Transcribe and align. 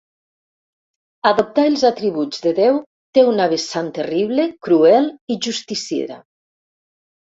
Adoptar 1.31 1.65
els 1.73 1.83
atributs 1.91 2.43
de 2.47 2.55
Déu 2.61 2.81
té 3.19 3.27
una 3.35 3.49
vessant 3.55 3.95
terrible, 4.01 4.51
cruel 4.67 5.11
i 5.39 5.43
justiciera. 5.51 6.23